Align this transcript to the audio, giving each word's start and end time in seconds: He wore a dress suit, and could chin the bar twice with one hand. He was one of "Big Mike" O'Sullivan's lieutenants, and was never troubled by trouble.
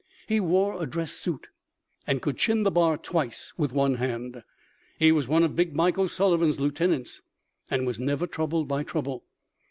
He 0.27 0.39
wore 0.39 0.81
a 0.81 0.87
dress 0.87 1.11
suit, 1.11 1.45
and 2.07 2.23
could 2.23 2.35
chin 2.37 2.63
the 2.63 2.71
bar 2.71 2.97
twice 2.97 3.53
with 3.55 3.71
one 3.71 3.97
hand. 3.97 4.41
He 4.97 5.11
was 5.11 5.27
one 5.27 5.43
of 5.43 5.55
"Big 5.55 5.75
Mike" 5.75 5.99
O'Sullivan's 5.99 6.59
lieutenants, 6.59 7.21
and 7.69 7.85
was 7.85 7.99
never 7.99 8.25
troubled 8.25 8.67
by 8.67 8.81
trouble. 8.81 9.25